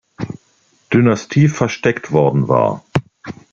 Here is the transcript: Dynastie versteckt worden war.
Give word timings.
Dynastie 0.91 1.47
versteckt 1.47 2.11
worden 2.11 2.47
war. 2.47 2.83